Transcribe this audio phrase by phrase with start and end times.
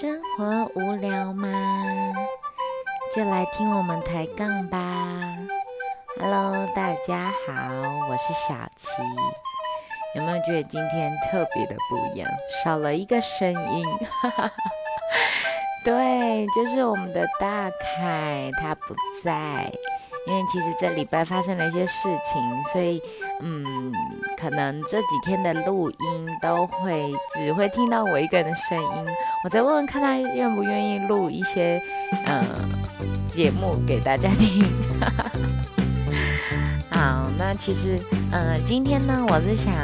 [0.00, 1.48] 生活无聊吗？
[3.14, 4.76] 就来听我们抬杠吧。
[6.18, 7.52] Hello，大家好，
[8.10, 8.90] 我是小琪。
[10.16, 12.28] 有没有觉得今天特别的不一样？
[12.64, 13.86] 少了一个声音，
[15.86, 19.70] 对，就是我们的大凯，他不在。
[20.26, 22.42] 因为其实这礼拜发生了一些事情，
[22.72, 23.02] 所以
[23.42, 23.92] 嗯，
[24.40, 25.96] 可能这几天的录音
[26.40, 29.06] 都会只会听到我一个人的声音。
[29.44, 31.78] 我再问问看他愿不愿意录一些
[32.26, 32.42] 嗯
[33.28, 34.64] 节目给大家听。
[36.90, 38.00] 好，那其实
[38.32, 39.74] 嗯，今天呢，我是想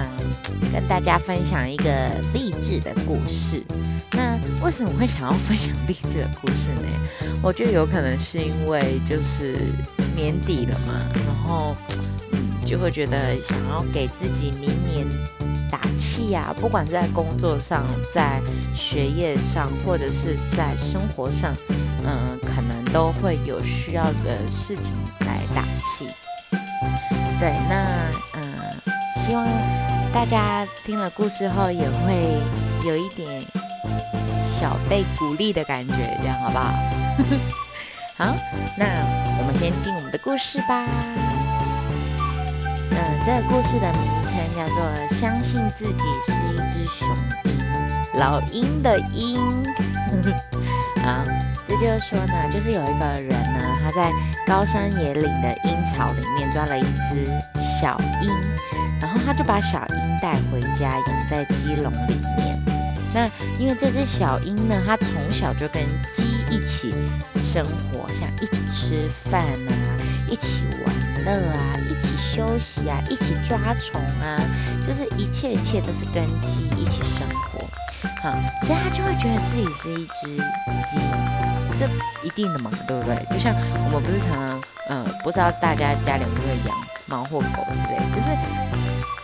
[0.73, 1.93] 跟大家分享一个
[2.33, 3.63] 励志的故事。
[4.13, 6.89] 那为什么会想要分享励志的故事呢？
[7.43, 9.69] 我觉得有可能是因为就是。
[10.21, 11.75] 年底了嘛，然后
[12.33, 15.07] 嗯，就会觉得想要给自己明年
[15.71, 18.39] 打气呀，不管是在工作上、在
[18.75, 21.55] 学业上，或者是在生活上，
[22.05, 26.07] 嗯，可能都会有需要的事情来打气。
[27.41, 27.87] 对，那
[28.35, 28.43] 嗯，
[29.17, 29.47] 希望
[30.13, 32.37] 大家听了故事后也会
[32.87, 33.43] 有一点
[34.47, 36.75] 小被鼓励的感觉，这样好不好？
[38.21, 38.37] 好，
[38.77, 38.85] 那
[39.39, 40.87] 我们先进我们的故事吧。
[42.91, 47.09] 嗯，这个故事的名称叫做《相信自己是一只雄
[47.45, 47.59] 鹰》，
[48.19, 49.41] 老鹰的鹰。
[51.03, 51.25] 好，
[51.67, 54.13] 这就是说呢，就是有一个人呢，他在
[54.47, 57.25] 高山野岭的鹰巢里面抓了一只
[57.59, 58.31] 小鹰，
[59.01, 62.63] 然后他就把小鹰带回家养在鸡笼里面。
[63.15, 63.27] 那
[63.59, 65.83] 因为这只小鹰呢，它从小就跟
[66.15, 66.95] 鸡一起
[67.37, 69.73] 生活，像一起吃饭啊，
[70.29, 74.41] 一起玩乐啊，一起休息啊，一起抓虫啊，
[74.87, 77.61] 就是一切一切都是跟鸡一起生活，
[78.23, 80.37] 好，所以他就会觉得自己是一只
[80.85, 81.01] 鸡，
[81.79, 81.87] 这
[82.27, 83.15] 一定的嘛，对不对？
[83.31, 83.55] 就像
[83.87, 86.77] 我们不是常常，嗯，不知道大家家里会不会养
[87.07, 88.29] 猫或狗之类，就是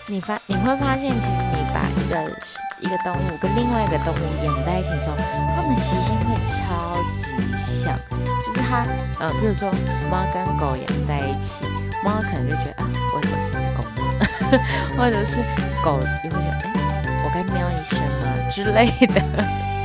[0.09, 2.37] 你发你会发现，其实你把一个。
[2.79, 5.17] 一个动物跟另外一个动物养在一起的时候，
[5.57, 7.99] 它们习性会超级像。
[8.45, 8.85] 就是它，
[9.19, 9.73] 呃，比如说
[10.11, 11.65] 猫跟狗养在一起，
[12.05, 14.13] 猫可能就觉得啊，我我是只狗吗？
[14.99, 15.41] 或者是
[15.83, 19.23] 狗也会觉得，哎，我该喵一声吗之类的。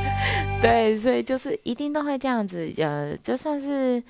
[0.60, 4.02] 对，所以就是一定都会这样子，呃，就算是。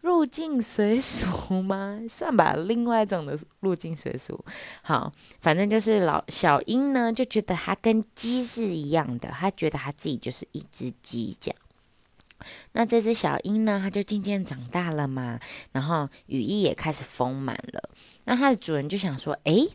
[0.00, 2.00] 入境随俗吗？
[2.08, 4.44] 算吧，另外一种的入境随俗。
[4.82, 11.58] 好，反正就是老小鹰呢，就觉得它跟鸡是一样的，它觉得它自己就是一只鸡这样。
[12.72, 15.40] 那这只小鹰呢，它就渐渐长大了嘛，
[15.72, 17.90] 然后羽翼也开始丰满了。
[18.24, 19.68] 那它的主人就想说，诶，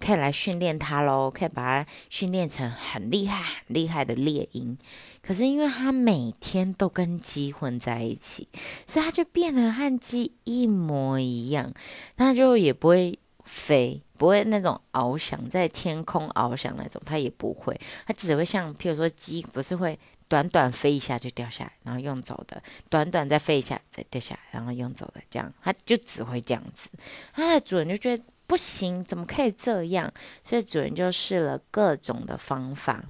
[0.00, 4.76] 可以来训练它喽，可以把它训练成很厉害、很厉害的猎鹰。
[5.22, 8.48] 可是因为它每天都跟鸡混在一起，
[8.86, 11.72] 所以它就变得和鸡一模一样，
[12.16, 17.76] 它就也不会飞，不会那种翱翔在天空翱翔那种，它也不会，
[18.06, 19.98] 它只会像譬如说鸡不是会
[20.28, 26.88] 短短飞一下就掉下来，然后用走的，短短再飞一下再掉下来，然后用走的，这样它就只会这样子。
[27.32, 30.12] 它的主人就觉得不行，怎么可以这样？
[30.42, 33.04] 所以主人就试了各种的方法。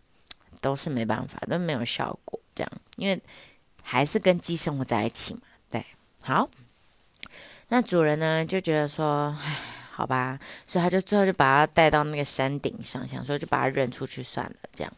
[0.63, 3.21] 都是没办法，都没有效果，这样，因为
[3.85, 5.41] 还是跟鸡生活在一起嘛。
[5.71, 5.85] 对，
[6.23, 6.49] 好，
[7.69, 9.57] 那主人呢就觉得说，唉，
[9.93, 14.93] 好吧，所以他就最后就把它带到那个山顶上，想说就把它扔出去算了，这样。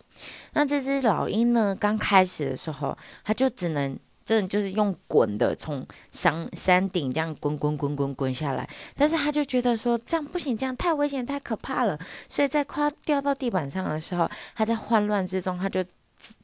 [0.55, 3.99] 那这只老鹰呢，刚开始的时候，它就只能。
[4.29, 15.83] 真的就是用滚的，从山山顶这样滚滚滚滚滚下来，但是他就觉得说这样不行，这样太危险太可怕了，所以在快要掉到地板上的时候，他在慌乱之中，他就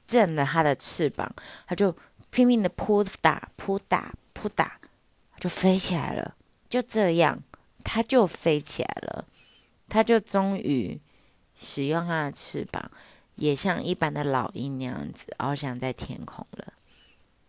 [0.06, 1.30] 震了他的翅膀，
[1.66, 1.94] 他就
[2.30, 4.80] 拼命的扑打扑打扑打，
[5.38, 6.34] 就飞起来了。
[6.66, 7.38] 就这样，
[7.84, 9.26] 他就飞起来了，
[9.90, 10.98] 他就终于
[11.54, 12.90] 使用他的翅膀，
[13.34, 16.72] 也像一般的老鹰那样子翱翔在天空了。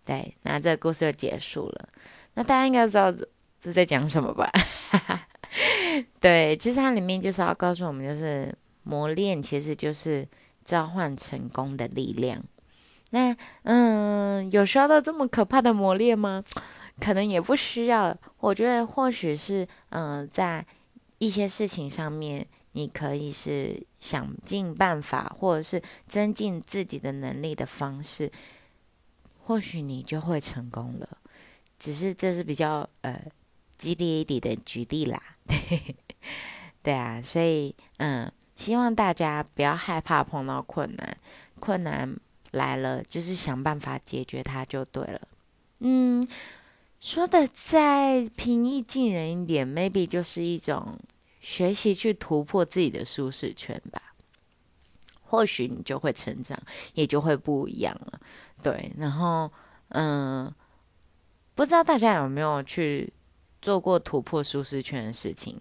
[0.05, 1.89] 对，那这个故事就结束了。
[2.35, 3.11] 那大家应该知道
[3.59, 4.49] 这在讲什么吧？
[6.21, 8.53] 对，其实它里面就是要告诉我们，就是
[8.83, 10.27] 磨练其实就是
[10.63, 12.43] 召唤成功的力量。
[13.11, 16.43] 那嗯，有需要到这么可怕的磨练吗？
[16.99, 18.15] 可能也不需要。
[18.39, 20.65] 我觉得或许是嗯，在
[21.17, 28.31] 一些事情上面，你可以是想尽办法，或者是增进自己的能力的方式。
[29.47, 31.17] 或许你就会成功了，
[31.77, 33.21] 只是这是比较呃
[33.77, 35.95] 激烈一点的举例啦，对
[36.81, 41.17] 对啊，所以嗯，希望大家不要害怕碰到困难，
[41.59, 42.17] 困难
[42.51, 45.21] 来了，就是想办法解决它就对了。
[45.79, 46.27] 嗯，
[46.99, 50.97] 说的再平易近人一点，maybe 就是一种
[51.39, 54.01] 学习去突破自己的舒适圈吧。
[55.27, 56.57] 或许你就会成长，
[56.93, 58.21] 也就会不一样了。
[58.65, 59.51] 对，然后
[59.89, 60.51] 嗯，
[61.53, 63.13] 不知道大家有没有去
[63.61, 65.55] 做过突破舒适圈的事情？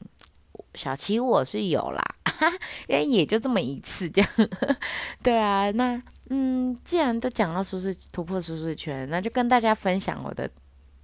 [0.74, 2.02] 小琪我是有啦，
[2.88, 4.30] 因为也就这么一次这样。
[5.22, 10.50] 对啊，那嗯，既然都讲到舒适突破舒适圈，那就跟大家分享我的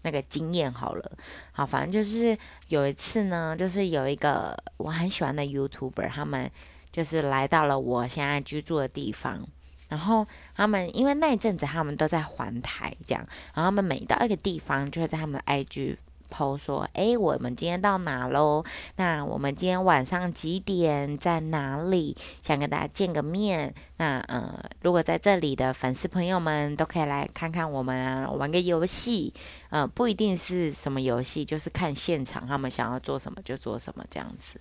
[0.01, 1.13] 那个经验好了。
[1.53, 2.35] 好，反正就是
[2.69, 6.51] 有一次呢，就是有一个我很喜欢的 YouTuber，他们
[6.91, 9.47] 就是来到了我现在居住的地方，
[9.91, 10.27] 然后
[10.57, 13.23] 他们因为那一阵子他们都在环台这样，
[13.53, 15.99] 然后他们每到一个地方就会在他们的 IG。
[16.33, 18.65] 抛说：“哎，我们今天到哪喽？
[18.95, 22.17] 那我们今天晚上几点在哪里？
[22.41, 23.75] 想跟大家见个面。
[23.97, 29.35] 那呃，如果在这里的粉丝朋友们都可以来看看我们玩个游戏。
[29.71, 34.61] 呃，不一定是什么游戏，就是看现场他们想要做什么就做什么这样子。”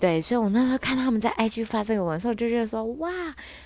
[0.00, 3.10] 对，所以我那时候看他们在 IG 发这个文，时候就觉得说，哇，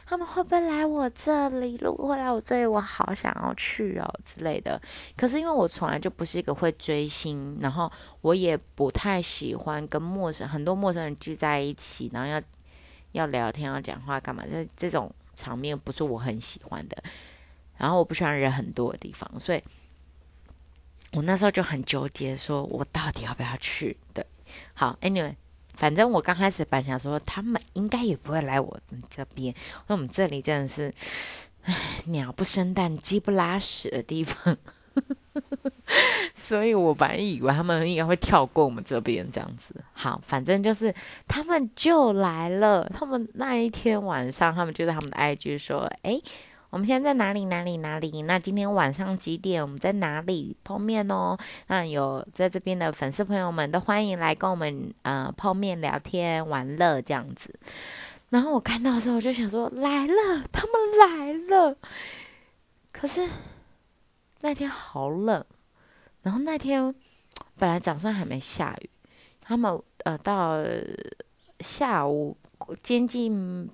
[0.06, 1.76] 他们会不会来我这里？
[1.80, 4.80] 如果会来我这里，我好想要去哦之类的。
[5.16, 7.90] 可是因为我从来就不是一个会追星，然后
[8.20, 12.40] 我也不太喜欢跟陌生很多陌生人聚在一起，然后要
[13.12, 14.44] 要聊天、要讲话干嘛？
[14.48, 17.02] 这这种场面不是我很喜欢的。
[17.78, 19.62] 然后我不喜欢人很多的地方，所以
[21.14, 23.96] 我那时候就很纠结，说我到底要不要去？
[24.12, 24.24] 对，
[24.74, 25.34] 好，Anyway。
[25.78, 29.54] 反正我刚开始本想说，他们应该也不会来我们这边，因
[29.86, 30.92] 为我们这里真的是，
[31.62, 31.72] 唉，
[32.10, 34.56] 鸟不生蛋，鸡不拉屎的地方，
[36.34, 39.72] 所以我本来以为他们应该会跳过我们这边这样子。
[39.92, 40.92] 好，反正就是
[41.28, 46.20] 他们就来了，他们那一天晚上，他们就在他们的 IG 说，哎。
[46.70, 47.46] 我们现在在哪里？
[47.46, 47.78] 哪里？
[47.78, 48.22] 哪里？
[48.22, 49.62] 那今天晚上几点？
[49.62, 51.34] 我们在哪里碰面哦？
[51.68, 57.58] 那有在这边的粉丝朋友们都欢迎来跟我们呃碰面聊天玩乐这样子。
[58.28, 61.74] 然后我看到的时候，我就想说来了，他们来了。
[62.92, 63.26] 可是
[64.42, 65.42] 那天好冷，
[66.20, 66.94] 然后那天
[67.56, 68.90] 本来早上还没下雨，
[69.40, 70.58] 他们呃到
[71.60, 72.36] 下午
[72.82, 73.70] 接近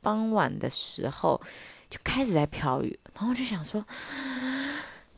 [0.00, 1.40] 傍晚的时候。
[1.90, 3.84] 就开始在飘雨，然后就想说，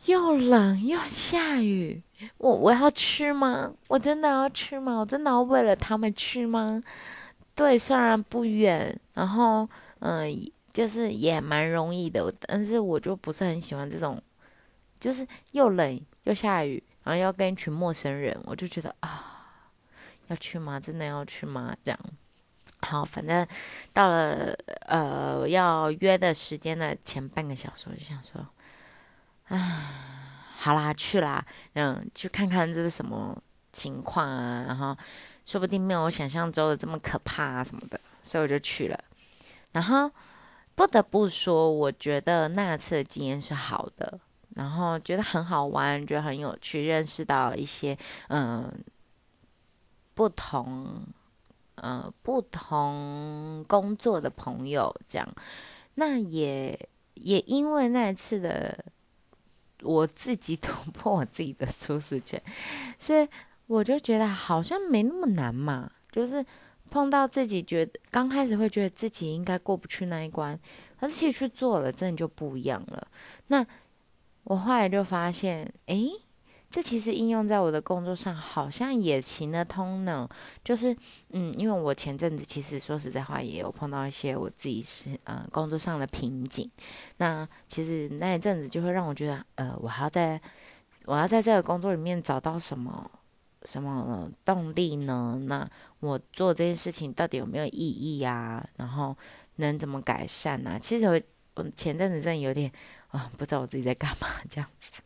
[0.06, 2.02] 又冷又下雨，
[2.38, 3.70] 我我要去吗？
[3.88, 4.98] 我真的要去吗？
[5.00, 6.82] 我真的要为了他们去吗？
[7.54, 14.20] 对，虽然不远，然后嗯，就是也蛮容易的，但是我就不是很喜欢这种，
[14.98, 19.60] 就是又冷又下雨，然后要跟一群陌生人，我就觉得啊，
[20.28, 20.80] 要去吗？
[20.80, 21.76] 真的要去吗？
[21.84, 22.00] 这样。
[22.82, 23.46] 好，反正
[23.92, 24.52] 到了
[24.86, 28.44] 呃要约的时间的前半个小时，我就想说，
[29.44, 29.58] 唉，
[30.58, 31.44] 好啦，去啦，
[31.74, 33.40] 嗯，去看看这是什么
[33.72, 34.96] 情况啊，然后
[35.46, 38.98] 说不定没有我想象中的这么可怕啊什么的，所以我就去了。
[39.70, 40.10] 然后
[40.74, 44.18] 不得不说，我觉得那次的经验是好的，
[44.56, 47.96] 然后觉得很好玩，觉得很有趣，认识到一些
[48.28, 48.70] 嗯
[50.14, 51.06] 不同。
[51.76, 55.34] 呃，不同工作的朋友这样，
[55.94, 56.78] 那也
[57.14, 58.84] 也因为那一次的
[59.82, 62.40] 我自己突破我自己的舒适圈，
[62.98, 63.26] 所以
[63.66, 65.90] 我就觉得好像没那么难嘛。
[66.10, 66.44] 就是
[66.90, 70.58] 碰到自己觉得刚开始会觉得自己应该过不去那一关，
[71.00, 73.08] 可是去做了，真的就不一样了。
[73.46, 73.66] 那
[74.44, 76.10] 我后来就发现，诶。
[76.72, 80.26] 这其实应用在我的工作上，好像也行得通呢。
[80.64, 80.96] 就是，
[81.28, 86.70] 嗯，因为我前阵子其实说实在话，也有碰到一些我自己是呃工作上的瓶颈。
[87.18, 90.40] 那其实那一阵子就会让我觉得，呃，我还要在，
[91.04, 93.10] 我要在这个工作里面找到什么
[93.66, 95.38] 什么动力呢？
[95.42, 95.68] 那
[96.00, 98.66] 我做这件事情到底有没有意义啊？
[98.78, 99.14] 然后
[99.56, 100.78] 能怎么改善呢？
[100.80, 101.22] 其实
[101.54, 102.70] 我前阵子真的有点。
[103.12, 105.02] 啊，不知道我自己在干嘛这样子，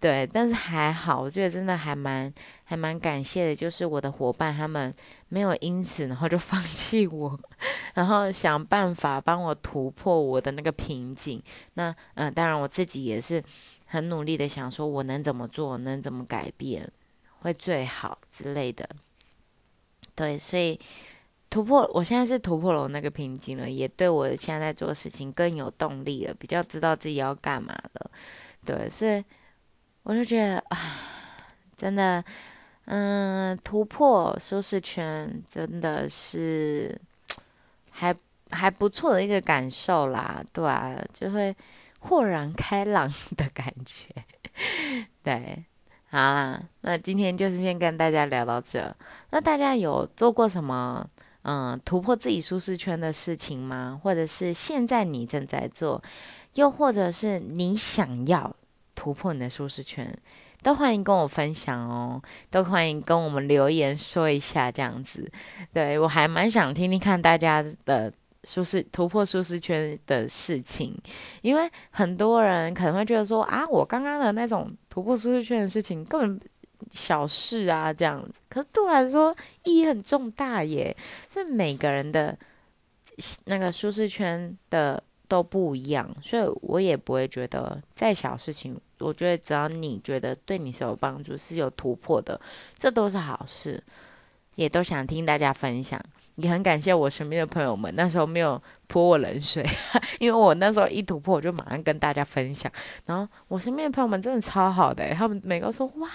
[0.00, 4.92] 对，但是还好，我觉得真的还蛮还蛮感谢的，就是我的伙伴他们
[5.28, 7.38] 没有因此然后就 放弃我，
[7.94, 11.40] 然后想办法帮我突破我的那个瓶颈。
[11.74, 13.40] 那嗯，当然我自己也是
[13.84, 16.90] 很努力的想说，我能怎么做，能怎么改变
[17.42, 18.88] 会最好之类的。
[20.16, 20.80] 对，所以。
[21.56, 28.10] 突破，我现在是突破了我那个瓶颈了，也对我现在在做事情更有动力了，比较知道自己要干嘛了。
[28.62, 29.24] 对，所以
[30.02, 30.78] 我就觉得啊，
[31.74, 32.22] 真的，
[32.84, 37.00] 嗯，突破舒适圈真的是
[37.90, 38.14] 还
[38.50, 41.56] 还不错的一个感受啦，对啊，就会
[42.00, 44.08] 豁然开朗的感觉。
[45.22, 45.64] 对，
[46.10, 48.94] 好啦，那今天就是先跟大家聊到这。
[49.30, 51.08] 那大家有做过什么
[51.48, 54.00] 嗯突破自己舒适圈的事情吗？
[54.02, 56.02] 或者是现在你正在做，
[56.54, 58.54] 又或者是你想要
[58.96, 60.12] 突破你的舒适圈？
[60.62, 65.30] 都欢迎跟我分享哦，都欢迎跟我们留言说一下这样子。
[65.72, 68.12] 对我还蛮想听听看大家的
[68.42, 71.00] 舒适突破舒适圈的事情，
[71.42, 76.40] 因为很多人可能会觉得说啊，我刚刚的那种突破舒适圈的事情根本
[76.92, 80.96] 小事啊这样子，可是对我来说意义很重大耶。
[81.30, 82.36] 是每个人的
[83.44, 85.02] 那个舒适圈的。
[85.28, 92.40] 都不一样，所以我也不会觉得再小事情，我觉得只要你觉得对你是有帮助、是有突破的，
[92.78, 93.82] 这都是好事，
[94.54, 96.00] 也都想听大家分享。
[96.36, 99.64] 也很感谢我身边的朋友们，那时候没有泼我冷水，
[100.20, 102.70] 因为我那时候一突破，我就马上跟大家分享。
[103.06, 106.08] 然后我身边的朋友们真的超好的，他们每个说：“哇，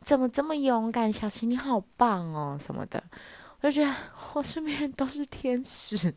[0.00, 1.12] 怎么这么勇敢？
[1.12, 3.02] 小琪你好棒哦，什么的。”
[3.60, 3.92] 我就觉得
[4.34, 6.14] 我身边人都是天使。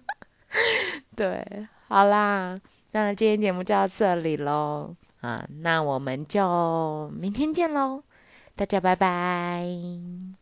[1.16, 2.54] 对，好啦，
[2.90, 8.02] 那今天节目就到这里喽，啊，那我们就明天见喽，
[8.54, 10.41] 大家拜拜。